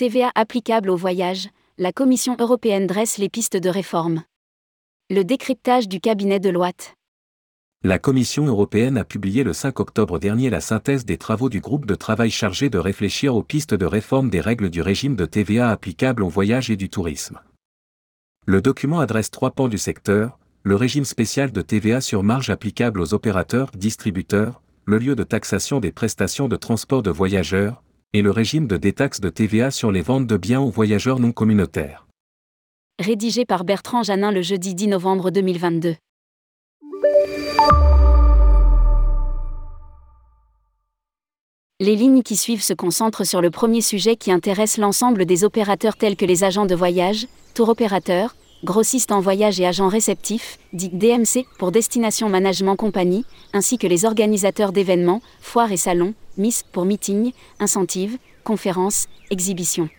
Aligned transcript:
TVA 0.00 0.32
applicable 0.34 0.88
au 0.88 0.96
voyage, 0.96 1.50
la 1.76 1.92
Commission 1.92 2.34
européenne 2.40 2.86
dresse 2.86 3.18
les 3.18 3.28
pistes 3.28 3.58
de 3.58 3.68
réforme. 3.68 4.22
Le 5.10 5.24
décryptage 5.24 5.88
du 5.88 6.00
cabinet 6.00 6.40
de 6.40 6.48
Loite. 6.48 6.94
La 7.84 7.98
Commission 7.98 8.46
européenne 8.46 8.96
a 8.96 9.04
publié 9.04 9.44
le 9.44 9.52
5 9.52 9.78
octobre 9.78 10.18
dernier 10.18 10.48
la 10.48 10.62
synthèse 10.62 11.04
des 11.04 11.18
travaux 11.18 11.50
du 11.50 11.60
groupe 11.60 11.84
de 11.84 11.94
travail 11.94 12.30
chargé 12.30 12.70
de 12.70 12.78
réfléchir 12.78 13.36
aux 13.36 13.42
pistes 13.42 13.74
de 13.74 13.84
réforme 13.84 14.30
des 14.30 14.40
règles 14.40 14.70
du 14.70 14.80
régime 14.80 15.16
de 15.16 15.26
TVA 15.26 15.68
applicable 15.68 16.22
au 16.22 16.30
voyage 16.30 16.70
et 16.70 16.76
du 16.76 16.88
tourisme. 16.88 17.38
Le 18.46 18.62
document 18.62 19.00
adresse 19.00 19.30
trois 19.30 19.50
pans 19.50 19.68
du 19.68 19.76
secteur, 19.76 20.38
le 20.62 20.76
régime 20.76 21.04
spécial 21.04 21.52
de 21.52 21.60
TVA 21.60 22.00
sur 22.00 22.22
marge 22.22 22.48
applicable 22.48 23.02
aux 23.02 23.12
opérateurs 23.12 23.70
distributeurs, 23.76 24.62
le 24.86 24.96
lieu 24.96 25.14
de 25.14 25.24
taxation 25.24 25.78
des 25.78 25.92
prestations 25.92 26.48
de 26.48 26.56
transport 26.56 27.02
de 27.02 27.10
voyageurs, 27.10 27.82
et 28.12 28.22
le 28.22 28.32
régime 28.32 28.66
de 28.66 28.76
détaxe 28.76 29.20
de 29.20 29.28
TVA 29.28 29.70
sur 29.70 29.92
les 29.92 30.02
ventes 30.02 30.26
de 30.26 30.36
biens 30.36 30.60
aux 30.60 30.70
voyageurs 30.70 31.20
non 31.20 31.30
communautaires. 31.30 32.06
Rédigé 32.98 33.44
par 33.44 33.64
Bertrand 33.64 34.02
Janin 34.02 34.32
le 34.32 34.42
jeudi 34.42 34.74
10 34.74 34.88
novembre 34.88 35.30
2022. 35.30 35.94
Les 41.78 41.96
lignes 41.96 42.22
qui 42.22 42.36
suivent 42.36 42.62
se 42.62 42.74
concentrent 42.74 43.24
sur 43.24 43.40
le 43.40 43.50
premier 43.50 43.80
sujet 43.80 44.16
qui 44.16 44.32
intéresse 44.32 44.76
l'ensemble 44.76 45.24
des 45.24 45.44
opérateurs 45.44 45.96
tels 45.96 46.16
que 46.16 46.26
les 46.26 46.42
agents 46.44 46.66
de 46.66 46.74
voyage, 46.74 47.26
tour 47.54 47.68
opérateurs, 47.68 48.34
grossistes 48.64 49.12
en 49.12 49.20
voyage 49.20 49.60
et 49.60 49.66
agents 49.66 49.88
réceptifs, 49.88 50.58
dit 50.72 50.90
DMC, 50.90 51.46
pour 51.58 51.72
Destination 51.72 52.28
Management 52.28 52.76
Compagnie, 52.76 53.24
ainsi 53.54 53.78
que 53.78 53.86
les 53.86 54.04
organisateurs 54.04 54.72
d'événements, 54.72 55.22
foires 55.40 55.72
et 55.72 55.78
salons, 55.78 56.12
Pour 56.72 56.86
meeting, 56.86 57.32
incentives, 57.58 58.16
conférences, 58.44 59.08
exhibitions. 59.30 59.90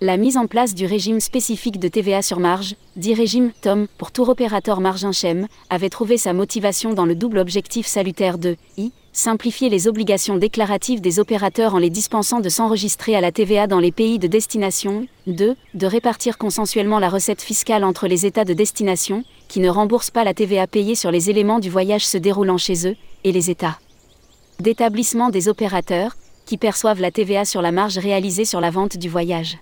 La 0.00 0.16
mise 0.16 0.36
en 0.36 0.48
place 0.48 0.74
du 0.74 0.86
régime 0.86 1.20
spécifique 1.20 1.78
de 1.78 1.86
TVA 1.86 2.22
sur 2.22 2.40
marge, 2.40 2.74
dit 2.96 3.14
régime 3.14 3.52
TOM 3.60 3.86
pour 3.96 4.10
tour 4.10 4.28
opérateur 4.28 4.80
marge 4.80 5.04
inchem, 5.04 5.46
avait 5.70 5.88
trouvé 5.88 6.16
sa 6.16 6.32
motivation 6.32 6.94
dans 6.94 7.06
le 7.06 7.14
double 7.14 7.38
objectif 7.38 7.86
salutaire 7.86 8.38
de 8.38 8.56
I 8.76 8.90
simplifier 9.12 9.68
les 9.68 9.88
obligations 9.88 10.38
déclaratives 10.38 11.00
des 11.00 11.20
opérateurs 11.20 11.74
en 11.74 11.78
les 11.78 11.90
dispensant 11.90 12.40
de 12.40 12.48
s'enregistrer 12.48 13.14
à 13.14 13.20
la 13.20 13.30
TVA 13.30 13.66
dans 13.66 13.78
les 13.78 13.92
pays 13.92 14.18
de 14.18 14.26
destination, 14.26 15.06
2. 15.26 15.54
de 15.74 15.86
répartir 15.86 16.38
consensuellement 16.38 16.98
la 16.98 17.10
recette 17.10 17.42
fiscale 17.42 17.84
entre 17.84 18.08
les 18.08 18.24
États 18.26 18.46
de 18.46 18.54
destination, 18.54 19.22
qui 19.48 19.60
ne 19.60 19.68
remboursent 19.68 20.10
pas 20.10 20.24
la 20.24 20.34
TVA 20.34 20.66
payée 20.66 20.94
sur 20.94 21.10
les 21.10 21.30
éléments 21.30 21.58
du 21.58 21.68
voyage 21.68 22.06
se 22.06 22.18
déroulant 22.18 22.58
chez 22.58 22.88
eux, 22.88 22.96
et 23.24 23.32
les 23.32 23.50
États 23.50 23.78
d'établissement 24.62 25.28
des 25.28 25.48
opérateurs, 25.48 26.16
qui 26.46 26.56
perçoivent 26.56 27.00
la 27.00 27.10
TVA 27.10 27.44
sur 27.44 27.62
la 27.62 27.72
marge 27.72 27.98
réalisée 27.98 28.44
sur 28.44 28.60
la 28.60 28.70
vente 28.70 28.96
du 28.96 29.08
voyage. 29.08 29.58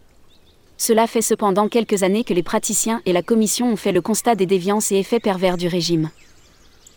Cela 0.77 1.07
fait 1.07 1.23
cependant 1.23 1.69
quelques 1.69 2.03
années 2.03 2.25
que 2.25 2.35
les 2.35 2.43
praticiens 2.43 3.01
et 3.07 3.13
la 3.13 3.23
Commission 3.23 3.73
ont 3.73 3.77
fait 3.77 3.93
le 3.93 4.01
constat 4.01 4.35
des 4.35 4.47
déviances 4.47 4.93
et 4.93 4.97
effets 4.97 5.21
pervers 5.21 5.57
du 5.57 5.69
régime. 5.69 6.11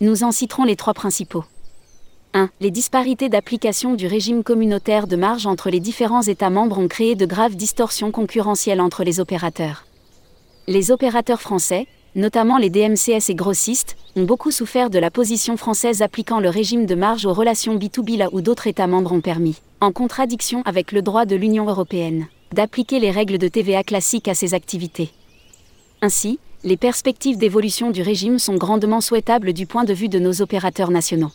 Nous 0.00 0.22
en 0.22 0.32
citerons 0.32 0.64
les 0.64 0.76
trois 0.76 0.94
principaux. 0.94 1.44
1. 2.34 2.50
Les 2.60 2.70
disparités 2.70 3.28
d'application 3.28 3.94
du 3.94 4.06
régime 4.06 4.42
communautaire 4.42 5.06
de 5.06 5.16
marge 5.16 5.46
entre 5.46 5.70
les 5.70 5.80
différents 5.80 6.22
États 6.22 6.50
membres 6.50 6.78
ont 6.78 6.88
créé 6.88 7.14
de 7.14 7.26
graves 7.26 7.56
distorsions 7.56 8.10
concurrentielles 8.10 8.80
entre 8.80 9.04
les 9.04 9.20
opérateurs. 9.20 9.86
Les 10.66 10.90
opérateurs 10.90 11.40
français, 11.40 11.86
notamment 12.14 12.58
les 12.58 12.70
DMCS 12.70 13.28
et 13.30 13.34
grossistes, 13.34 13.96
ont 14.16 14.24
beaucoup 14.24 14.50
souffert 14.50 14.90
de 14.90 14.98
la 14.98 15.10
position 15.10 15.56
française 15.56 16.02
appliquant 16.02 16.40
le 16.40 16.48
régime 16.48 16.86
de 16.86 16.94
marge 16.94 17.26
aux 17.26 17.32
relations 17.32 17.76
B2B 17.76 18.18
là 18.18 18.28
où 18.32 18.40
d'autres 18.40 18.66
États 18.66 18.86
membres 18.86 19.12
ont 19.12 19.20
permis, 19.20 19.56
en 19.80 19.92
contradiction 19.92 20.62
avec 20.64 20.92
le 20.92 21.02
droit 21.02 21.26
de 21.26 21.36
l'Union 21.36 21.68
européenne, 21.68 22.26
d'appliquer 22.52 23.00
les 23.00 23.10
règles 23.10 23.38
de 23.38 23.48
TVA 23.48 23.82
classiques 23.82 24.28
à 24.28 24.34
ces 24.34 24.54
activités. 24.54 25.10
Ainsi, 26.02 26.38
les 26.62 26.76
perspectives 26.76 27.38
d'évolution 27.38 27.90
du 27.90 28.02
régime 28.02 28.38
sont 28.38 28.56
grandement 28.56 29.00
souhaitables 29.00 29.52
du 29.52 29.66
point 29.66 29.84
de 29.84 29.92
vue 29.92 30.08
de 30.08 30.18
nos 30.18 30.40
opérateurs 30.40 30.90
nationaux. 30.90 31.32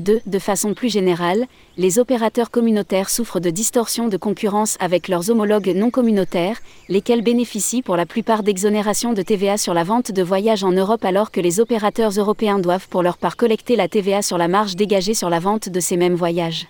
2. 0.00 0.20
De 0.26 0.38
façon 0.38 0.74
plus 0.74 0.88
générale, 0.88 1.46
les 1.76 1.98
opérateurs 1.98 2.50
communautaires 2.50 3.10
souffrent 3.10 3.40
de 3.40 3.50
distorsions 3.50 4.08
de 4.08 4.16
concurrence 4.16 4.76
avec 4.80 5.08
leurs 5.08 5.30
homologues 5.30 5.72
non 5.74 5.90
communautaires, 5.90 6.60
lesquels 6.88 7.22
bénéficient 7.22 7.82
pour 7.82 7.96
la 7.96 8.06
plupart 8.06 8.42
d'exonérations 8.42 9.12
de 9.12 9.22
TVA 9.22 9.56
sur 9.56 9.74
la 9.74 9.84
vente 9.84 10.12
de 10.12 10.22
voyages 10.22 10.62
en 10.62 10.72
Europe 10.72 11.04
alors 11.04 11.30
que 11.30 11.40
les 11.40 11.58
opérateurs 11.58 12.12
européens 12.12 12.58
doivent 12.58 12.88
pour 12.88 13.02
leur 13.02 13.18
part 13.18 13.36
collecter 13.36 13.74
la 13.74 13.88
TVA 13.88 14.22
sur 14.22 14.38
la 14.38 14.48
marge 14.48 14.76
dégagée 14.76 15.14
sur 15.14 15.30
la 15.30 15.40
vente 15.40 15.68
de 15.68 15.80
ces 15.80 15.96
mêmes 15.96 16.14
voyages. 16.14 16.68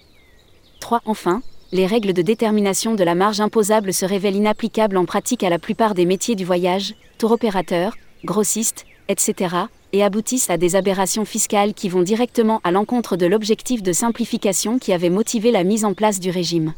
3. 0.81 1.03
Enfin, 1.05 1.43
les 1.71 1.87
règles 1.87 2.15
de 2.15 2.22
détermination 2.22 2.94
de 2.94 3.05
la 3.05 3.15
marge 3.15 3.41
imposable 3.41 3.93
se 3.93 4.06
révèlent 4.06 4.37
inapplicables 4.37 4.97
en 4.97 5.05
pratique 5.05 5.44
à 5.44 5.50
la 5.50 5.59
plupart 5.59 5.94
des 5.94 6.06
métiers 6.06 6.34
du 6.34 6.47
voyage, 6.47 6.94
tour 7.19 7.33
opérateurs, 7.33 7.94
grossistes, 8.25 8.87
etc., 9.09 9.67
et 9.93 10.03
aboutissent 10.03 10.50
à 10.50 10.59
des 10.59 10.76
aberrations 10.76 11.25
fiscales 11.25 11.75
qui 11.75 11.88
vont 11.88 12.03
directement 12.03 12.60
à 12.65 12.71
l'encontre 12.71 13.16
de 13.16 13.26
l'objectif 13.26 13.82
de 13.82 13.93
simplification 13.93 14.78
qui 14.78 14.93
avait 14.93 15.10
motivé 15.10 15.50
la 15.50 15.65
mise 15.65 15.84
en 15.84 15.94
place 15.94 16.21
du 16.21 16.31
régime. 16.31 16.75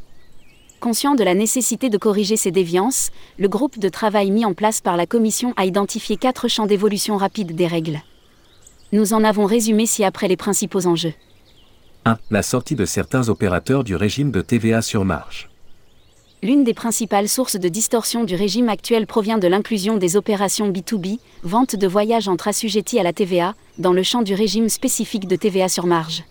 Conscient 0.80 1.14
de 1.14 1.24
la 1.24 1.34
nécessité 1.34 1.90
de 1.90 1.98
corriger 1.98 2.36
ces 2.36 2.50
déviances, 2.50 3.10
le 3.38 3.48
groupe 3.48 3.78
de 3.78 3.88
travail 3.88 4.30
mis 4.30 4.46
en 4.46 4.54
place 4.54 4.80
par 4.80 4.96
la 4.96 5.06
Commission 5.06 5.52
a 5.56 5.66
identifié 5.66 6.16
quatre 6.16 6.48
champs 6.48 6.66
d'évolution 6.66 7.18
rapide 7.18 7.54
des 7.54 7.66
règles. 7.66 8.00
Nous 8.92 9.12
en 9.12 9.22
avons 9.22 9.44
résumé 9.44 9.84
ci-après 9.84 10.26
les 10.26 10.38
principaux 10.38 10.86
enjeux. 10.86 11.12
1. 12.06 12.16
La 12.30 12.42
sortie 12.42 12.76
de 12.76 12.86
certains 12.86 13.28
opérateurs 13.28 13.84
du 13.84 13.94
régime 13.94 14.30
de 14.30 14.40
TVA 14.40 14.80
sur 14.80 15.04
marge. 15.04 15.49
L'une 16.42 16.64
des 16.64 16.72
principales 16.72 17.28
sources 17.28 17.56
de 17.56 17.68
distorsion 17.68 18.24
du 18.24 18.34
régime 18.34 18.70
actuel 18.70 19.06
provient 19.06 19.36
de 19.36 19.46
l'inclusion 19.46 19.98
des 19.98 20.16
opérations 20.16 20.70
B2B, 20.72 21.18
vente 21.42 21.76
de 21.76 21.86
voyages 21.86 22.28
entre 22.28 22.48
assujettis 22.48 22.98
à 22.98 23.02
la 23.02 23.12
TVA, 23.12 23.54
dans 23.76 23.92
le 23.92 24.02
champ 24.02 24.22
du 24.22 24.32
régime 24.32 24.70
spécifique 24.70 25.28
de 25.28 25.36
TVA 25.36 25.68
sur 25.68 25.84
marge. 25.84 26.24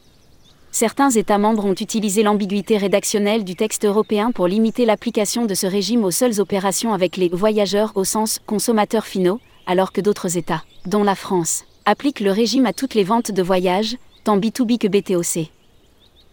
Certains 0.72 1.12
États 1.12 1.38
membres 1.38 1.64
ont 1.64 1.75
utilisé 1.75 2.24
l'ambiguïté 2.24 2.78
rédactionnelle 2.78 3.44
du 3.44 3.56
texte 3.56 3.86
européen 3.86 4.31
pour 4.31 4.47
limiter 4.47 4.86
l'application 4.86 5.46
de 5.46 5.53
ce 5.53 5.68
régime 5.68 6.03
aux 6.03 6.12
seules 6.12 6.41
opérations 6.41 6.94
avec 6.94 7.16
les 7.16 7.30
voyageurs 7.30 7.91
au 7.94 8.03
sens 8.03 8.40
consommateurs 8.47 9.06
finaux, 9.06 9.40
alors 9.68 9.91
que 9.91 10.02
d'autres 10.02 10.38
États, 10.38 10.64
dont 10.88 11.03
la 11.03 11.16
France, 11.16 11.66
appliquent 11.86 12.22
le 12.22 12.31
régime 12.31 12.66
à 12.66 12.74
toutes 12.74 12.96
les 12.96 13.03
ventes 13.03 13.31
de 13.31 13.44
voyages, 13.44 13.96
tant 14.24 14.40
B2B 14.40 14.80
que 14.80 14.88
BTOC. 14.88 15.52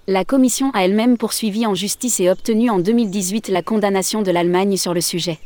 La 0.09 0.25
Commission 0.25 0.71
a 0.71 0.85
elle-même 0.85 1.19
poursuivi 1.19 1.67
en 1.67 1.75
justice 1.75 2.21
et 2.21 2.31
obtenu 2.31 2.71
en 2.71 2.79
2018 2.79 3.49
la 3.49 3.61
condamnation 3.61 4.23
de 4.23 4.31
l'Allemagne 4.31 4.77
sur 4.77 4.95
le 4.95 5.01
sujet. 5.01 5.41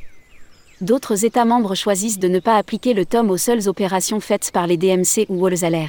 D'autres 0.82 1.24
États 1.24 1.46
membres 1.46 1.74
choisissent 1.74 2.18
de 2.18 2.28
ne 2.28 2.40
pas 2.40 2.56
appliquer 2.56 2.92
le 2.92 3.06
tome 3.06 3.30
aux 3.30 3.38
seules 3.38 3.70
opérations 3.70 4.20
faites 4.20 4.50
par 4.52 4.66
les 4.66 4.76
DMC 4.76 5.24
ou 5.30 5.38
Wolzaler. 5.38 5.86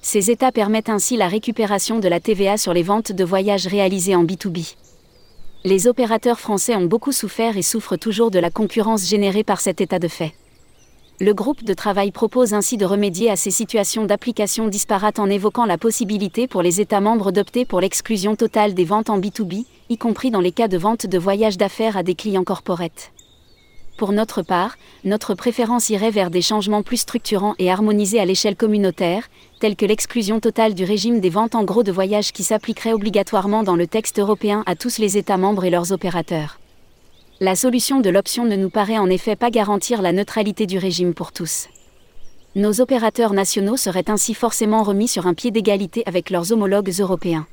Ces 0.00 0.30
États 0.30 0.52
permettent 0.52 0.88
ainsi 0.88 1.18
la 1.18 1.28
récupération 1.28 1.98
de 1.98 2.08
la 2.08 2.18
TVA 2.18 2.56
sur 2.56 2.72
les 2.72 2.82
ventes 2.82 3.12
de 3.12 3.24
voyages 3.24 3.66
réalisés 3.66 4.16
en 4.16 4.24
B2B. 4.24 4.74
Les 5.64 5.86
opérateurs 5.86 6.40
français 6.40 6.76
ont 6.76 6.86
beaucoup 6.86 7.12
souffert 7.12 7.58
et 7.58 7.62
souffrent 7.62 7.98
toujours 7.98 8.30
de 8.30 8.38
la 8.38 8.50
concurrence 8.50 9.06
générée 9.06 9.44
par 9.44 9.60
cet 9.60 9.82
état 9.82 9.98
de 9.98 10.08
fait. 10.08 10.32
Le 11.18 11.32
groupe 11.32 11.64
de 11.64 11.72
travail 11.72 12.10
propose 12.10 12.52
ainsi 12.52 12.76
de 12.76 12.84
remédier 12.84 13.30
à 13.30 13.36
ces 13.36 13.50
situations 13.50 14.04
d'application 14.04 14.68
disparates 14.68 15.18
en 15.18 15.30
évoquant 15.30 15.64
la 15.64 15.78
possibilité 15.78 16.46
pour 16.46 16.60
les 16.60 16.82
États 16.82 17.00
membres 17.00 17.32
d'opter 17.32 17.64
pour 17.64 17.80
l'exclusion 17.80 18.36
totale 18.36 18.74
des 18.74 18.84
ventes 18.84 19.08
en 19.08 19.18
B2B, 19.18 19.64
y 19.88 19.96
compris 19.96 20.30
dans 20.30 20.42
les 20.42 20.52
cas 20.52 20.68
de 20.68 20.76
vente 20.76 21.06
de 21.06 21.18
voyages 21.18 21.56
d'affaires 21.56 21.96
à 21.96 22.02
des 22.02 22.14
clients 22.14 22.44
corporates. 22.44 23.12
Pour 23.96 24.12
notre 24.12 24.42
part, 24.42 24.76
notre 25.04 25.32
préférence 25.32 25.88
irait 25.88 26.10
vers 26.10 26.28
des 26.28 26.42
changements 26.42 26.82
plus 26.82 26.98
structurants 26.98 27.54
et 27.58 27.70
harmonisés 27.70 28.20
à 28.20 28.26
l'échelle 28.26 28.54
communautaire, 28.54 29.30
tels 29.58 29.76
que 29.76 29.86
l'exclusion 29.86 30.38
totale 30.38 30.74
du 30.74 30.84
régime 30.84 31.20
des 31.20 31.30
ventes 31.30 31.54
en 31.54 31.64
gros 31.64 31.82
de 31.82 31.92
voyages 31.92 32.32
qui 32.32 32.42
s'appliquerait 32.42 32.92
obligatoirement 32.92 33.62
dans 33.62 33.76
le 33.76 33.86
texte 33.86 34.18
européen 34.18 34.62
à 34.66 34.76
tous 34.76 34.98
les 34.98 35.16
États 35.16 35.38
membres 35.38 35.64
et 35.64 35.70
leurs 35.70 35.92
opérateurs. 35.92 36.58
La 37.38 37.54
solution 37.54 38.00
de 38.00 38.08
l'option 38.08 38.46
ne 38.46 38.56
nous 38.56 38.70
paraît 38.70 38.96
en 38.96 39.10
effet 39.10 39.36
pas 39.36 39.50
garantir 39.50 40.00
la 40.00 40.12
neutralité 40.12 40.66
du 40.66 40.78
régime 40.78 41.12
pour 41.12 41.32
tous. 41.32 41.68
Nos 42.54 42.80
opérateurs 42.80 43.34
nationaux 43.34 43.76
seraient 43.76 44.08
ainsi 44.08 44.32
forcément 44.32 44.82
remis 44.82 45.06
sur 45.06 45.26
un 45.26 45.34
pied 45.34 45.50
d'égalité 45.50 46.02
avec 46.06 46.30
leurs 46.30 46.52
homologues 46.52 46.94
européens. 46.98 47.46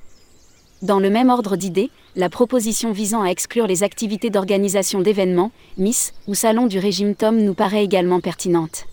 Dans 0.83 1.01
le 1.01 1.09
même 1.09 1.29
ordre 1.29 1.57
d'idées, 1.57 1.89
la 2.15 2.29
proposition 2.29 2.93
visant 2.93 3.23
à 3.23 3.27
exclure 3.27 3.67
les 3.67 3.83
activités 3.83 4.29
d'organisation 4.29 5.01
d'événements, 5.01 5.51
MIS, 5.77 6.13
ou 6.27 6.33
salons 6.33 6.67
du 6.67 6.79
régime 6.79 7.13
TOM 7.13 7.35
nous 7.37 7.53
paraît 7.53 7.83
également 7.83 8.21
pertinente 8.21 8.85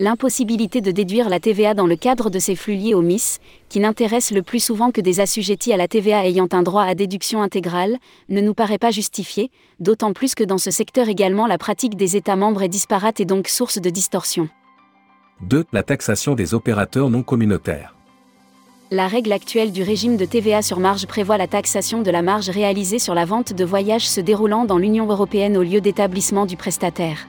l'impossibilité 0.00 0.80
de 0.80 0.90
déduire 0.90 1.28
la 1.28 1.40
TVA 1.40 1.74
dans 1.74 1.86
le 1.86 1.94
cadre 1.94 2.30
de 2.30 2.38
ces 2.38 2.56
flux 2.56 2.74
liés 2.74 2.94
au 2.94 3.02
MIS, 3.02 3.36
qui 3.68 3.80
n'intéressent 3.80 4.34
le 4.34 4.42
plus 4.42 4.58
souvent 4.58 4.90
que 4.90 5.02
des 5.02 5.20
assujettis 5.20 5.74
à 5.74 5.76
la 5.76 5.88
TVA 5.88 6.26
ayant 6.26 6.48
un 6.52 6.62
droit 6.62 6.84
à 6.84 6.94
déduction 6.94 7.42
intégrale, 7.42 7.98
ne 8.30 8.40
nous 8.40 8.54
paraît 8.54 8.78
pas 8.78 8.90
justifiée, 8.90 9.50
d'autant 9.78 10.14
plus 10.14 10.34
que 10.34 10.42
dans 10.42 10.56
ce 10.56 10.70
secteur 10.70 11.10
également 11.10 11.46
la 11.46 11.58
pratique 11.58 11.96
des 11.96 12.16
États 12.16 12.34
membres 12.34 12.62
est 12.62 12.68
disparate 12.68 13.20
et 13.20 13.26
donc 13.26 13.46
source 13.46 13.78
de 13.78 13.90
distorsion. 13.90 14.48
2. 15.42 15.66
La 15.70 15.82
taxation 15.82 16.34
des 16.34 16.54
opérateurs 16.54 17.10
non 17.10 17.22
communautaires. 17.22 17.94
La 18.90 19.06
règle 19.06 19.32
actuelle 19.32 19.70
du 19.70 19.82
régime 19.82 20.16
de 20.16 20.24
TVA 20.24 20.62
sur 20.62 20.80
marge 20.80 21.06
prévoit 21.06 21.36
la 21.36 21.46
taxation 21.46 22.00
de 22.00 22.10
la 22.10 22.22
marge 22.22 22.48
réalisée 22.48 22.98
sur 22.98 23.14
la 23.14 23.26
vente 23.26 23.52
de 23.52 23.64
voyages 23.66 24.08
se 24.08 24.20
déroulant 24.22 24.64
dans 24.64 24.78
l'Union 24.78 25.06
européenne 25.06 25.58
au 25.58 25.62
lieu 25.62 25.82
d'établissement 25.82 26.46
du 26.46 26.56
prestataire. 26.56 27.28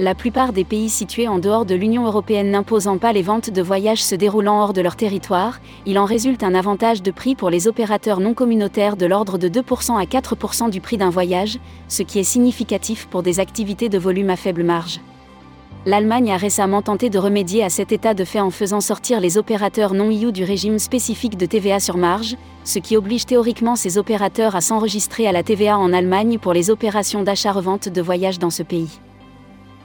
La 0.00 0.16
plupart 0.16 0.52
des 0.52 0.64
pays 0.64 0.88
situés 0.88 1.28
en 1.28 1.38
dehors 1.38 1.64
de 1.64 1.76
l'Union 1.76 2.04
européenne 2.04 2.50
n'imposant 2.50 2.98
pas 2.98 3.12
les 3.12 3.22
ventes 3.22 3.50
de 3.50 3.62
voyages 3.62 4.02
se 4.02 4.16
déroulant 4.16 4.60
hors 4.60 4.72
de 4.72 4.80
leur 4.80 4.96
territoire, 4.96 5.60
il 5.86 6.00
en 6.00 6.04
résulte 6.04 6.42
un 6.42 6.56
avantage 6.56 7.00
de 7.00 7.12
prix 7.12 7.36
pour 7.36 7.48
les 7.48 7.68
opérateurs 7.68 8.18
non 8.18 8.34
communautaires 8.34 8.96
de 8.96 9.06
l'ordre 9.06 9.38
de 9.38 9.48
2% 9.48 9.96
à 9.96 10.04
4% 10.04 10.68
du 10.68 10.80
prix 10.80 10.96
d'un 10.96 11.10
voyage, 11.10 11.60
ce 11.86 12.02
qui 12.02 12.18
est 12.18 12.24
significatif 12.24 13.06
pour 13.06 13.22
des 13.22 13.38
activités 13.38 13.88
de 13.88 13.96
volume 13.96 14.30
à 14.30 14.36
faible 14.36 14.64
marge. 14.64 14.98
L'Allemagne 15.86 16.32
a 16.32 16.38
récemment 16.38 16.82
tenté 16.82 17.08
de 17.08 17.18
remédier 17.20 17.62
à 17.62 17.70
cet 17.70 17.92
état 17.92 18.14
de 18.14 18.24
fait 18.24 18.40
en 18.40 18.50
faisant 18.50 18.80
sortir 18.80 19.20
les 19.20 19.38
opérateurs 19.38 19.94
non 19.94 20.10
EU 20.10 20.32
du 20.32 20.42
régime 20.42 20.80
spécifique 20.80 21.36
de 21.36 21.46
TVA 21.46 21.78
sur 21.78 21.98
marge, 21.98 22.36
ce 22.64 22.80
qui 22.80 22.96
oblige 22.96 23.26
théoriquement 23.26 23.76
ces 23.76 23.96
opérateurs 23.96 24.56
à 24.56 24.60
s'enregistrer 24.60 25.28
à 25.28 25.32
la 25.32 25.44
TVA 25.44 25.78
en 25.78 25.92
Allemagne 25.92 26.40
pour 26.40 26.52
les 26.52 26.70
opérations 26.70 27.22
d'achat-revente 27.22 27.88
de 27.88 28.02
voyages 28.02 28.40
dans 28.40 28.50
ce 28.50 28.64
pays. 28.64 28.98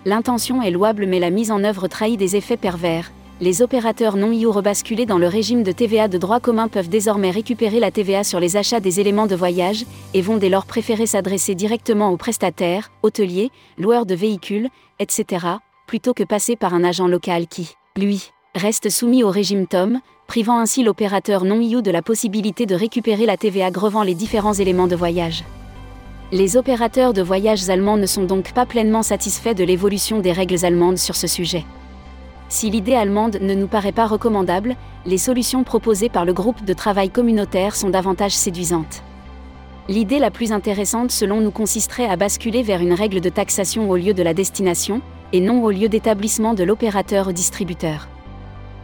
L'intention 0.09 0.63
est 0.63 0.71
louable 0.71 1.05
mais 1.05 1.19
la 1.19 1.29
mise 1.29 1.51
en 1.51 1.63
œuvre 1.63 1.87
trahit 1.87 2.17
des 2.17 2.35
effets 2.35 2.57
pervers. 2.57 3.11
Les 3.41 3.61
opérateurs 3.61 4.17
non 4.17 4.33
EU 4.33 4.47
rebasculés 4.47 5.05
dans 5.05 5.19
le 5.19 5.27
régime 5.27 5.61
de 5.61 5.71
TVA 5.71 6.07
de 6.07 6.17
droit 6.17 6.39
commun 6.39 6.67
peuvent 6.67 6.89
désormais 6.89 7.29
récupérer 7.29 7.79
la 7.79 7.91
TVA 7.91 8.23
sur 8.23 8.39
les 8.39 8.57
achats 8.57 8.79
des 8.79 8.99
éléments 8.99 9.27
de 9.27 9.35
voyage, 9.35 9.85
et 10.15 10.23
vont 10.23 10.37
dès 10.37 10.49
lors 10.49 10.65
préférer 10.65 11.05
s'adresser 11.05 11.53
directement 11.53 12.09
aux 12.09 12.17
prestataires, 12.17 12.89
hôteliers, 13.03 13.51
loueurs 13.77 14.07
de 14.07 14.15
véhicules, 14.15 14.69
etc., 14.97 15.45
plutôt 15.85 16.15
que 16.15 16.23
passer 16.23 16.55
par 16.55 16.73
un 16.73 16.83
agent 16.83 17.07
local 17.07 17.45
qui, 17.45 17.75
lui, 17.95 18.31
reste 18.55 18.89
soumis 18.89 19.21
au 19.21 19.29
régime 19.29 19.67
TOM, 19.67 19.99
privant 20.25 20.57
ainsi 20.57 20.81
l'opérateur 20.81 21.45
non 21.45 21.61
EU 21.61 21.83
de 21.83 21.91
la 21.91 22.01
possibilité 22.01 22.65
de 22.65 22.73
récupérer 22.73 23.27
la 23.27 23.37
TVA 23.37 23.69
grevant 23.69 24.01
les 24.01 24.15
différents 24.15 24.55
éléments 24.55 24.87
de 24.87 24.95
voyage. 24.95 25.43
Les 26.31 26.57
opérateurs 26.57 27.13
de 27.13 27.23
voyages 27.23 27.71
allemands 27.71 27.97
ne 27.97 28.05
sont 28.05 28.23
donc 28.23 28.53
pas 28.53 28.67
pleinement 28.67 29.01
satisfaits 29.01 29.55
de 29.55 29.63
l'évolution 29.63 30.19
des 30.19 30.31
règles 30.31 30.63
allemandes 30.63 30.99
sur 30.99 31.15
ce 31.15 31.25
sujet. 31.25 31.65
Si 32.49 32.69
l'idée 32.69 32.93
allemande 32.93 33.39
ne 33.41 33.55
nous 33.55 33.65
paraît 33.65 33.91
pas 33.91 34.05
recommandable, 34.05 34.75
les 35.07 35.17
solutions 35.17 35.63
proposées 35.63 36.09
par 36.09 36.25
le 36.25 36.33
groupe 36.33 36.63
de 36.63 36.73
travail 36.73 37.09
communautaire 37.09 37.75
sont 37.75 37.89
davantage 37.89 38.33
séduisantes. 38.33 39.01
L'idée 39.87 40.19
la 40.19 40.29
plus 40.29 40.51
intéressante 40.51 41.09
selon 41.09 41.41
nous 41.41 41.49
consisterait 41.49 42.07
à 42.07 42.15
basculer 42.15 42.61
vers 42.61 42.81
une 42.81 42.93
règle 42.93 43.21
de 43.21 43.29
taxation 43.29 43.89
au 43.89 43.95
lieu 43.95 44.13
de 44.13 44.21
la 44.21 44.35
destination, 44.35 45.01
et 45.33 45.41
non 45.41 45.63
au 45.63 45.71
lieu 45.71 45.89
d'établissement 45.89 46.53
de 46.53 46.63
l'opérateur 46.63 47.29
ou 47.29 47.31
distributeur. 47.31 48.07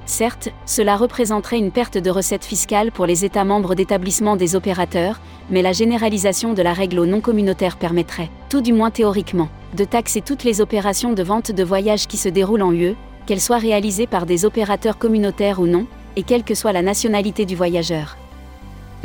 Certes, 0.06 0.50
cela 0.66 0.98
représenterait 0.98 1.58
une 1.58 1.72
perte 1.72 1.98
de 1.98 2.12
recettes 2.12 2.46
fiscales 2.46 2.92
pour 2.92 3.08
les 3.08 3.26
États 3.26 3.44
membres 3.44 3.74
d'établissement 3.74 4.36
des 4.36 4.56
opérateurs, 4.56 5.20
mais 5.50 5.64
la 5.64 5.72
généralisation 5.72 6.54
de 6.54 6.62
la 6.62 6.74
règle 6.74 7.00
aux 7.00 7.08
non-communautaires 7.08 7.78
permettrait, 7.78 8.30
tout 8.50 8.62
du 8.62 8.72
moins 8.72 8.92
théoriquement, 8.92 9.50
de 9.76 9.84
taxer 9.84 10.22
toutes 10.22 10.44
les 10.44 10.62
opérations 10.62 11.14
de 11.14 11.24
vente 11.24 11.52
de 11.52 11.64
voyages 11.64 12.08
qui 12.08 12.18
se 12.18 12.30
déroulent 12.30 12.62
en 12.62 12.72
UE, 12.72 12.96
qu'elles 13.26 13.42
soient 13.42 13.58
réalisées 13.58 14.08
par 14.08 14.28
des 14.28 14.46
opérateurs 14.46 15.00
communautaires 15.00 15.60
ou 15.60 15.66
non, 15.66 15.88
et 16.16 16.24
quelle 16.24 16.44
que 16.44 16.54
soit 16.54 16.72
la 16.72 16.84
nationalité 16.84 17.46
du 17.46 17.56
voyageur. 17.56 18.16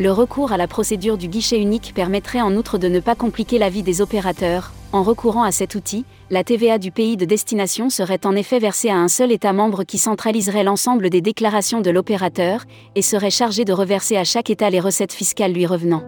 Le 0.01 0.11
recours 0.11 0.51
à 0.51 0.57
la 0.57 0.67
procédure 0.67 1.19
du 1.19 1.29
guichet 1.29 1.61
unique 1.61 1.93
permettrait 1.95 2.41
en 2.41 2.57
outre 2.57 2.79
de 2.79 2.89
ne 2.89 3.01
pas 3.01 3.15
compliquer 3.15 3.59
la 3.59 3.69
vie 3.69 3.83
des 3.83 4.01
opérateurs. 4.01 4.73
En 4.93 5.03
recourant 5.03 5.43
à 5.43 5.53
cet 5.53 5.75
outil, 5.75 6.07
la 6.31 6.43
TVA 6.43 6.79
du 6.79 6.91
pays 6.91 7.19
de 7.19 7.27
destination 7.27 7.91
serait 7.91 8.25
en 8.25 8.35
effet 8.35 8.59
versée 8.59 8.89
à 8.89 8.97
un 8.97 9.09
seul 9.09 9.31
État 9.31 9.53
membre 9.53 9.85
qui 9.85 9.99
centraliserait 9.99 10.65
l'ensemble 10.65 11.11
des 11.11 11.21
déclarations 11.21 11.83
de 11.83 11.91
l'opérateur, 11.91 12.65
et 12.95 13.03
serait 13.03 13.29
chargé 13.29 13.67
de 13.67 13.75
reverser 13.75 14.17
à 14.17 14.25
chaque 14.25 14.49
État 14.49 14.71
les 14.71 14.81
recettes 14.81 15.13
fiscales 15.13 15.53
lui 15.53 15.67
revenant. 15.67 16.03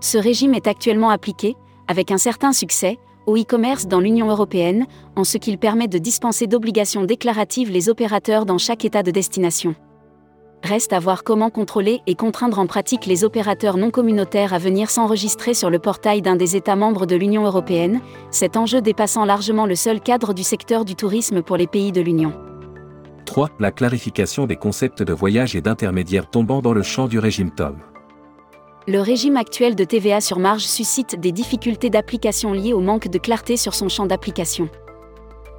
Ce 0.00 0.18
régime 0.18 0.54
est 0.54 0.66
actuellement 0.66 1.10
appliqué, 1.10 1.54
avec 1.86 2.10
un 2.10 2.18
certain 2.18 2.52
succès, 2.52 2.98
au 3.26 3.36
e-commerce 3.36 3.86
dans 3.86 4.00
l'Union 4.00 4.28
européenne, 4.28 4.86
en 5.14 5.22
ce 5.22 5.38
qu'il 5.38 5.58
permet 5.58 5.86
de 5.86 5.98
dispenser 5.98 6.48
d'obligations 6.48 7.04
déclaratives 7.04 7.70
les 7.70 7.88
opérateurs 7.88 8.44
dans 8.44 8.58
chaque 8.58 8.84
État 8.84 9.04
de 9.04 9.12
destination. 9.12 9.76
Reste 10.64 10.94
à 10.94 10.98
voir 10.98 11.24
comment 11.24 11.50
contrôler 11.50 12.00
et 12.06 12.14
contraindre 12.14 12.58
en 12.58 12.66
pratique 12.66 13.04
les 13.04 13.22
opérateurs 13.22 13.76
non 13.76 13.90
communautaires 13.90 14.54
à 14.54 14.58
venir 14.58 14.88
s'enregistrer 14.88 15.52
sur 15.52 15.68
le 15.68 15.78
portail 15.78 16.22
d'un 16.22 16.36
des 16.36 16.56
États 16.56 16.74
membres 16.74 17.04
de 17.04 17.14
l'Union 17.14 17.44
européenne, 17.44 18.00
cet 18.30 18.56
enjeu 18.56 18.80
dépassant 18.80 19.26
largement 19.26 19.66
le 19.66 19.74
seul 19.74 20.00
cadre 20.00 20.32
du 20.32 20.42
secteur 20.42 20.86
du 20.86 20.94
tourisme 20.94 21.42
pour 21.42 21.58
les 21.58 21.66
pays 21.66 21.92
de 21.92 22.00
l'Union. 22.00 22.32
3. 23.26 23.50
La 23.60 23.72
clarification 23.72 24.46
des 24.46 24.56
concepts 24.56 25.02
de 25.02 25.12
voyage 25.12 25.54
et 25.54 25.60
d'intermédiaires 25.60 26.30
tombant 26.30 26.62
dans 26.62 26.72
le 26.72 26.82
champ 26.82 27.08
du 27.08 27.18
régime 27.18 27.50
TOM. 27.50 27.76
Le 28.88 29.00
régime 29.00 29.36
actuel 29.36 29.74
de 29.74 29.84
TVA 29.84 30.22
sur 30.22 30.38
marge 30.38 30.64
suscite 30.64 31.20
des 31.20 31.32
difficultés 31.32 31.90
d'application 31.90 32.54
liées 32.54 32.72
au 32.72 32.80
manque 32.80 33.08
de 33.08 33.18
clarté 33.18 33.58
sur 33.58 33.74
son 33.74 33.90
champ 33.90 34.06
d'application. 34.06 34.70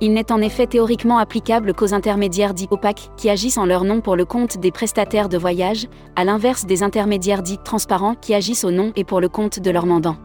Il 0.02 0.14
n'est 0.14 0.32
en 0.34 0.42
effet 0.42 0.68
théoriquement 0.68 1.20
applicable 1.20 1.74
qu'aux 1.74 1.94
intermédiaires 1.94 2.54
dits 2.54 2.68
opaques 2.70 3.12
qui 3.16 3.30
agissent 3.30 3.58
en 3.58 3.66
leur 3.66 3.86
nom 3.86 4.02
pour 4.02 4.18
le 4.18 4.26
compte 4.26 4.58
des 4.58 4.72
prestataires 4.72 5.30
de 5.30 5.38
voyage, 5.38 5.88
à 6.18 6.26
l'inverse 6.26 6.66
des 6.66 6.84
intermédiaires 6.84 7.42
dits 7.42 7.60
transparents 7.64 8.16
qui 8.16 8.34
agissent 8.34 8.66
au 8.66 8.72
nom 8.72 8.92
et 8.98 9.06
pour 9.06 9.22
le 9.22 9.30
compte 9.30 9.60
de 9.60 9.72
leurs 9.72 9.86
mandants. 9.86 10.18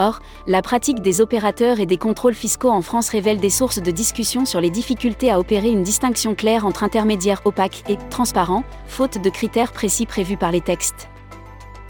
Or, 0.00 0.18
la 0.48 0.60
pratique 0.60 1.02
des 1.02 1.20
opérateurs 1.20 1.78
et 1.78 1.86
des 1.86 1.98
contrôles 1.98 2.34
fiscaux 2.34 2.70
en 2.70 2.82
France 2.82 3.10
révèle 3.10 3.38
des 3.38 3.50
sources 3.50 3.80
de 3.80 3.90
discussion 3.90 4.44
sur 4.44 4.60
les 4.60 4.70
difficultés 4.70 5.30
à 5.30 5.38
opérer 5.38 5.70
une 5.70 5.82
distinction 5.82 6.34
claire 6.34 6.66
entre 6.66 6.82
intermédiaires 6.82 7.42
opaques 7.44 7.84
et 7.88 7.98
transparents, 8.08 8.64
faute 8.86 9.22
de 9.22 9.30
critères 9.30 9.72
précis 9.72 10.06
prévus 10.06 10.38
par 10.38 10.50
les 10.50 10.62
textes. 10.62 11.08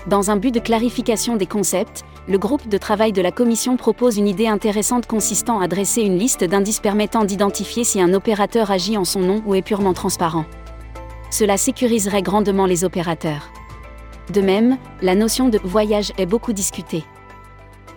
Dans 0.06 0.30
un 0.30 0.36
but 0.36 0.52
de 0.52 0.60
clarification 0.60 1.36
des 1.36 1.46
concepts, 1.46 2.04
le 2.30 2.38
groupe 2.38 2.68
de 2.68 2.78
travail 2.78 3.10
de 3.12 3.20
la 3.20 3.32
Commission 3.32 3.76
propose 3.76 4.16
une 4.16 4.28
idée 4.28 4.46
intéressante 4.46 5.08
consistant 5.08 5.58
à 5.58 5.66
dresser 5.66 6.02
une 6.02 6.16
liste 6.16 6.44
d'indices 6.44 6.78
permettant 6.78 7.24
d'identifier 7.24 7.82
si 7.82 8.00
un 8.00 8.14
opérateur 8.14 8.70
agit 8.70 8.96
en 8.96 9.04
son 9.04 9.18
nom 9.18 9.42
ou 9.46 9.56
est 9.56 9.62
purement 9.62 9.94
transparent. 9.94 10.44
Cela 11.32 11.56
sécuriserait 11.56 12.22
grandement 12.22 12.66
les 12.66 12.84
opérateurs. 12.84 13.50
De 14.32 14.40
même, 14.40 14.78
la 15.02 15.16
notion 15.16 15.48
de 15.48 15.58
voyage 15.64 16.12
est 16.18 16.26
beaucoup 16.26 16.52
discutée. 16.52 17.02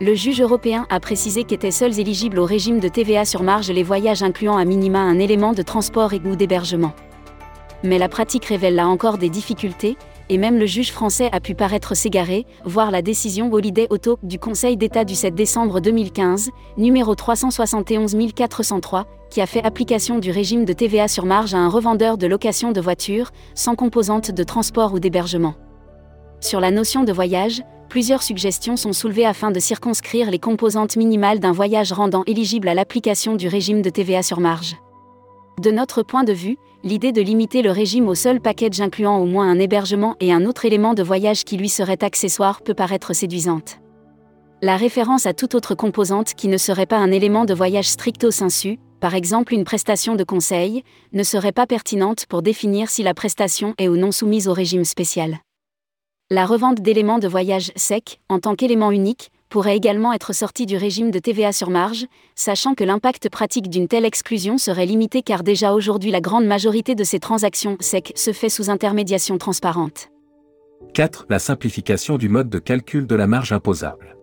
Le 0.02 0.16
juge 0.16 0.42
européen 0.42 0.88
a 0.90 1.00
précisé 1.00 1.44
qu'étaient 1.44 1.70
seuls 1.70 2.00
éligibles 2.00 2.40
au 2.40 2.46
régime 2.46 2.80
de 2.80 2.88
TVA 2.88 3.26
sur 3.26 3.44
marge 3.44 3.70
les 3.70 3.84
voyages 3.84 4.24
incluant 4.24 4.58
à 4.58 4.66
minima 4.66 5.00
un 5.00 5.20
élément 5.20 5.54
de 5.54 5.62
transport 5.62 6.12
et 6.14 6.22
ou 6.26 6.36
d'hébergement. 6.36 6.94
Mais 7.84 8.00
la 8.00 8.10
pratique 8.10 8.46
révèle 8.46 8.76
là 8.76 8.88
encore 8.88 9.20
des 9.20 9.30
difficultés, 9.30 9.96
et 10.30 10.38
même 10.38 10.58
le 10.58 10.66
juge 10.66 10.92
français 10.92 11.30
a 11.32 11.40
pu 11.40 11.56
paraître 11.56 11.96
s'égarer, 11.96 12.46
voir 12.66 12.92
la 12.92 13.02
décision 13.02 13.52
Holiday 13.52 13.88
Auto 13.90 14.20
du 14.24 14.40
Conseil 14.40 14.78
d'État 14.78 15.06
du 15.06 15.16
7 15.16 15.36
décembre 15.36 15.80
2015, 15.80 16.50
numéro 16.78 17.16
371403, 17.16 19.06
qui 19.30 19.42
a 19.42 19.46
fait 19.46 19.64
application 19.64 20.20
du 20.20 20.32
régime 20.32 20.66
de 20.66 20.74
TVA 20.74 21.08
sur 21.08 21.26
marge 21.26 21.54
à 21.54 21.58
un 21.58 21.70
revendeur 21.70 22.18
de 22.18 22.28
location 22.28 22.72
de 22.72 22.82
voitures, 22.82 23.32
sans 23.56 23.76
composante 23.76 24.32
de 24.32 24.44
transport 24.44 24.94
ou 24.94 25.00
d'hébergement. 25.00 25.56
Sur 26.40 26.60
la 26.60 26.72
notion 26.72 27.04
de 27.04 27.12
voyage, 27.14 27.64
plusieurs 27.90 28.22
suggestions 28.22 28.78
sont 28.78 28.94
soulevées 28.94 29.26
afin 29.26 29.52
de 29.52 29.60
circonscrire 29.60 30.30
les 30.30 30.40
composantes 30.40 30.98
minimales 30.98 31.40
d'un 31.40 31.52
voyage 31.52 31.94
rendant 31.94 32.24
éligible 32.28 32.68
à 32.68 32.74
l'application 32.74 33.36
du 33.36 33.48
régime 33.48 33.82
de 33.82 33.90
TVA 33.90 34.24
sur 34.24 34.40
marge. 34.40 34.76
De 35.60 35.70
notre 35.70 36.02
point 36.02 36.24
de 36.24 36.34
vue, 36.34 36.58
l'idée 36.84 37.12
de 37.12 37.22
limiter 37.22 37.62
le 37.62 37.70
régime 37.70 38.10
au 38.10 38.16
seul 38.16 38.42
package 38.42 38.82
incluant 38.82 39.20
au 39.20 39.26
moins 39.26 39.50
un 39.50 39.60
hébergement 39.60 40.16
et 40.20 40.34
un 40.34 40.46
autre 40.46 40.66
élément 40.66 40.96
de 40.96 41.04
voyage 41.04 41.44
qui 41.44 41.58
lui 41.58 41.70
serait 41.70 42.04
accessoire 42.04 42.62
peut 42.62 42.74
paraître 42.74 43.14
séduisante. 43.14 43.80
La 44.62 44.78
référence 44.78 45.26
à 45.26 45.34
toute 45.34 45.56
autre 45.56 45.76
composante 45.76 46.34
qui 46.34 46.48
ne 46.48 46.58
serait 46.58 46.88
pas 46.88 46.98
un 46.98 47.12
élément 47.12 47.46
de 47.46 47.54
voyage 47.54 47.88
stricto 47.88 48.32
sensu, 48.32 48.80
par 49.00 49.14
exemple 49.14 49.54
une 49.54 49.64
prestation 49.64 50.16
de 50.16 50.24
conseil, 50.24 50.84
ne 51.12 51.24
serait 51.24 51.52
pas 51.52 51.68
pertinente 51.68 52.26
pour 52.26 52.42
définir 52.42 52.90
si 52.90 53.04
la 53.04 53.14
prestation 53.14 53.76
est 53.78 53.90
ou 53.90 53.96
non 53.96 54.12
soumise 54.12 54.48
au 54.48 54.54
régime 54.54 54.86
spécial. 54.86 55.38
La 56.32 56.46
revente 56.46 56.82
d'éléments 56.82 57.20
de 57.20 57.28
voyage 57.28 57.72
secs, 57.76 58.20
en 58.28 58.40
tant 58.40 58.56
qu'élément 58.56 58.92
unique, 58.92 59.30
pourrait 59.54 59.78
également 59.78 60.14
être 60.14 60.34
sorti 60.34 60.66
du 60.66 60.78
régime 60.78 61.12
de 61.12 61.20
TVA 61.20 61.52
sur 61.52 61.70
marge, 61.70 62.08
sachant 62.34 62.74
que 62.74 62.84
l'impact 62.84 63.30
pratique 63.30 63.70
d'une 63.70 63.88
telle 63.88 64.04
exclusion 64.04 64.58
serait 64.58 64.88
limité 64.88 65.22
car 65.22 65.44
déjà 65.44 65.76
aujourd'hui 65.76 66.10
la 66.10 66.22
grande 66.22 66.48
majorité 66.48 66.96
de 66.96 67.04
ces 67.04 67.20
transactions 67.20 67.78
SEC 67.80 68.14
se 68.16 68.34
fait 68.34 68.50
sous 68.50 68.72
intermédiation 68.72 69.38
transparente. 69.38 70.10
4. 70.96 71.28
La 71.30 71.38
simplification 71.38 72.18
du 72.18 72.30
mode 72.30 72.50
de 72.50 72.58
calcul 72.58 73.06
de 73.06 73.14
la 73.14 73.28
marge 73.28 73.52
imposable. 73.52 74.18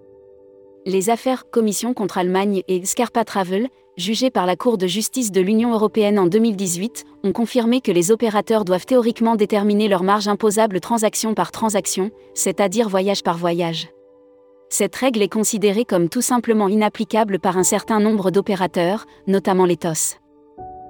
Les 0.85 1.11
affaires 1.11 1.49
Commission 1.49 1.95
contre 1.95 2.19
Allemagne 2.19 2.63
et 2.67 2.85
Scarpa 2.85 3.25
Travel, 3.25 3.69
jugées 3.97 4.31
par 4.33 4.47
la 4.47 4.57
Cour 4.57 4.79
de 4.79 4.89
justice 4.89 5.31
de 5.31 5.41
l'Union 5.41 5.73
européenne 5.73 6.19
en 6.19 6.27
2018, 6.27 7.05
ont 7.23 7.33
confirmé 7.33 7.81
que 7.81 7.93
les 7.93 8.11
opérateurs 8.11 8.65
doivent 8.65 8.85
théoriquement 8.85 9.37
déterminer 9.37 9.87
leur 9.87 10.03
marge 10.03 10.27
imposable 10.27 10.81
transaction 10.81 11.35
par 11.35 11.53
transaction, 11.53 12.11
c'est-à-dire 12.35 12.89
voyage 12.89 13.23
par 13.23 13.39
voyage 13.39 13.91
cette 14.71 14.95
règle 14.97 15.21
est 15.21 15.29
considérée 15.29 15.85
comme 15.85 16.09
tout 16.09 16.23
simplement 16.23 16.69
inapplicable 16.69 17.39
par 17.41 17.59
un 17.59 17.65
certain 17.65 18.01
nombre 18.01 18.31
d'opérateurs, 18.31 19.05
notamment 19.27 19.67
les 19.67 19.77
TOS. 19.77 20.17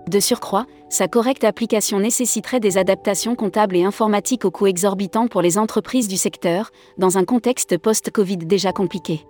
De 0.06 0.20
surcroît, 0.20 0.66
Sa 0.88 1.06
correcte 1.06 1.44
application 1.44 2.00
nécessiterait 2.00 2.58
des 2.58 2.76
adaptations 2.76 3.36
comptables 3.36 3.76
et 3.76 3.84
informatiques 3.84 4.44
aux 4.44 4.50
coûts 4.50 4.66
exorbitants 4.66 5.28
pour 5.28 5.40
les 5.40 5.56
entreprises 5.56 6.08
du 6.08 6.16
secteur, 6.16 6.70
dans 6.98 7.16
un 7.16 7.24
contexte 7.24 7.78
post-Covid 7.78 8.38
déjà 8.38 8.72
compliqué. 8.72 9.24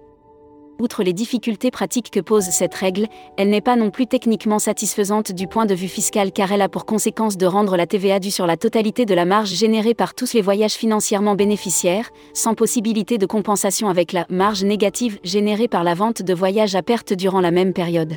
Outre 0.80 1.02
les 1.02 1.12
difficultés 1.12 1.70
pratiques 1.70 2.10
que 2.10 2.20
pose 2.20 2.44
cette 2.44 2.74
règle, 2.74 3.06
elle 3.36 3.50
n'est 3.50 3.60
pas 3.60 3.76
non 3.76 3.90
plus 3.90 4.06
techniquement 4.06 4.58
satisfaisante 4.58 5.30
du 5.30 5.46
point 5.46 5.66
de 5.66 5.74
vue 5.74 5.88
fiscal 5.88 6.32
car 6.32 6.52
elle 6.52 6.62
a 6.62 6.70
pour 6.70 6.86
conséquence 6.86 7.36
de 7.36 7.44
rendre 7.44 7.76
la 7.76 7.86
TVA 7.86 8.18
due 8.18 8.30
sur 8.30 8.46
la 8.46 8.56
totalité 8.56 9.04
de 9.04 9.14
la 9.14 9.26
marge 9.26 9.50
générée 9.50 9.92
par 9.92 10.14
tous 10.14 10.32
les 10.32 10.40
voyages 10.40 10.72
financièrement 10.72 11.34
bénéficiaires, 11.34 12.08
sans 12.32 12.54
possibilité 12.54 13.18
de 13.18 13.26
compensation 13.26 13.90
avec 13.90 14.12
la 14.12 14.24
marge 14.30 14.64
négative 14.64 15.18
générée 15.22 15.68
par 15.68 15.84
la 15.84 15.92
vente 15.92 16.22
de 16.22 16.32
voyages 16.32 16.74
à 16.74 16.82
perte 16.82 17.12
durant 17.12 17.42
la 17.42 17.50
même 17.50 17.74
période 17.74 18.14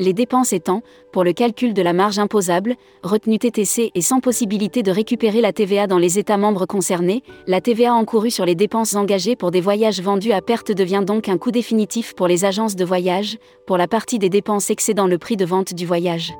les 0.00 0.14
dépenses 0.14 0.54
étant, 0.54 0.82
pour 1.12 1.24
le 1.24 1.34
calcul 1.34 1.74
de 1.74 1.82
la 1.82 1.92
marge 1.92 2.18
imposable, 2.18 2.76
retenue 3.02 3.38
TTC 3.38 3.90
et 3.94 4.00
sans 4.00 4.20
possibilité 4.20 4.82
de 4.82 4.90
récupérer 4.90 5.42
la 5.42 5.52
TVA 5.52 5.86
dans 5.86 5.98
les 5.98 6.18
États 6.18 6.38
membres 6.38 6.64
concernés, 6.64 7.22
la 7.46 7.60
TVA 7.60 7.92
encourue 7.92 8.30
sur 8.30 8.46
les 8.46 8.54
dépenses 8.54 8.94
engagées 8.94 9.36
pour 9.36 9.50
des 9.50 9.60
voyages 9.60 10.00
vendus 10.00 10.32
à 10.32 10.40
perte 10.40 10.72
devient 10.72 11.04
donc 11.06 11.28
un 11.28 11.36
coût 11.36 11.50
définitif 11.50 12.14
pour 12.14 12.28
les 12.28 12.46
agences 12.46 12.76
de 12.76 12.84
voyage, 12.84 13.36
pour 13.66 13.76
la 13.76 13.86
partie 13.86 14.18
des 14.18 14.30
dépenses 14.30 14.70
excédant 14.70 15.06
le 15.06 15.18
prix 15.18 15.36
de 15.36 15.44
vente 15.44 15.74
du 15.74 15.84
voyage. 15.84 16.32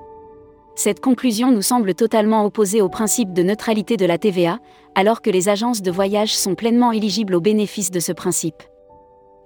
Cette 0.75 1.01
conclusion 1.01 1.53
nous 1.53 1.61
semble 1.61 1.95
totalement 1.95 2.47
opposée 2.47 2.81
au 2.81 2.89
principe 2.89 3.35
de 3.35 3.43
neutralité 3.43 3.99
de 3.99 4.07
la 4.07 4.17
TVA, 4.17 4.59
alors 4.95 5.21
que 5.21 5.29
les 5.29 5.51
agences 5.51 5.83
de 5.83 5.91
voyage 5.91 6.35
sont 6.35 6.55
pleinement 6.55 6.93
éligibles 6.93 7.35
aux 7.35 7.41
bénéfices 7.43 7.91
de 7.91 8.01
ce 8.01 8.13
principe. 8.13 8.63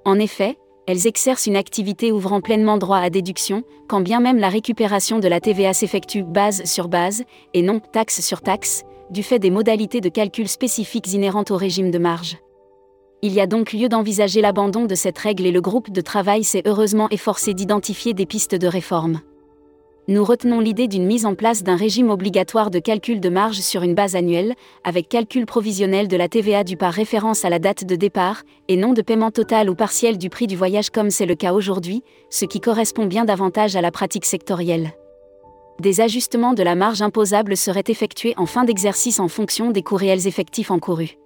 En 0.04 0.20
effet, 0.20 0.56
elles 0.86 1.06
exercent 1.06 1.46
une 1.46 1.56
activité 1.56 2.12
ouvrant 2.12 2.40
pleinement 2.40 2.78
droit 2.78 2.98
à 2.98 3.10
déduction, 3.10 3.62
quand 3.88 4.00
bien 4.00 4.20
même 4.20 4.38
la 4.38 4.48
récupération 4.48 5.18
de 5.18 5.28
la 5.28 5.40
TVA 5.40 5.72
s'effectue 5.72 6.22
base 6.22 6.64
sur 6.64 6.88
base, 6.88 7.24
et 7.54 7.62
non 7.62 7.80
taxe 7.80 8.20
sur 8.20 8.40
taxe, 8.42 8.84
du 9.10 9.22
fait 9.22 9.38
des 9.38 9.50
modalités 9.50 10.00
de 10.00 10.08
calcul 10.08 10.48
spécifiques 10.48 11.12
inhérentes 11.12 11.50
au 11.50 11.56
régime 11.56 11.90
de 11.90 11.98
marge. 11.98 12.38
Il 13.22 13.32
y 13.32 13.40
a 13.40 13.46
donc 13.46 13.72
lieu 13.72 13.88
d'envisager 13.88 14.42
l'abandon 14.42 14.84
de 14.84 14.94
cette 14.94 15.18
règle 15.18 15.46
et 15.46 15.52
le 15.52 15.62
groupe 15.62 15.90
de 15.90 16.00
travail 16.02 16.44
s'est 16.44 16.62
heureusement 16.66 17.08
efforcé 17.10 17.54
d'identifier 17.54 18.12
des 18.12 18.26
pistes 18.26 18.54
de 18.54 18.66
réforme 18.66 19.20
nous 20.06 20.22
retenons 20.22 20.60
l'idée 20.60 20.86
d'une 20.86 21.06
mise 21.06 21.24
en 21.24 21.34
place 21.34 21.62
d'un 21.62 21.76
régime 21.76 22.10
obligatoire 22.10 22.70
de 22.70 22.78
calcul 22.78 23.20
de 23.20 23.30
marge 23.30 23.60
sur 23.60 23.82
une 23.82 23.94
base 23.94 24.16
annuelle, 24.16 24.54
avec 24.84 25.08
calcul 25.08 25.46
provisionnel 25.46 26.08
de 26.08 26.16
la 26.18 26.28
TVA 26.28 26.62
due 26.62 26.76
par 26.76 26.92
référence 26.92 27.46
à 27.46 27.48
la 27.48 27.58
date 27.58 27.84
de 27.84 27.96
départ, 27.96 28.42
et 28.68 28.76
non 28.76 28.92
de 28.92 29.00
paiement 29.00 29.30
total 29.30 29.70
ou 29.70 29.74
partiel 29.74 30.18
du 30.18 30.28
prix 30.28 30.46
du 30.46 30.56
voyage 30.56 30.90
comme 30.90 31.08
c'est 31.08 31.24
le 31.24 31.34
cas 31.34 31.54
aujourd'hui, 31.54 32.02
ce 32.28 32.44
qui 32.44 32.60
correspond 32.60 33.06
bien 33.06 33.24
davantage 33.24 33.76
à 33.76 33.80
la 33.80 33.90
pratique 33.90 34.26
sectorielle. 34.26 34.92
Des 35.80 36.02
ajustements 36.02 36.52
de 36.52 36.62
la 36.62 36.74
marge 36.74 37.00
imposable 37.00 37.56
seraient 37.56 37.84
effectués 37.88 38.34
en 38.36 38.46
fin 38.46 38.64
d'exercice 38.64 39.20
en 39.20 39.28
fonction 39.28 39.70
des 39.70 39.82
coûts 39.82 39.96
réels 39.96 40.26
effectifs 40.26 40.70
encourus. 40.70 41.16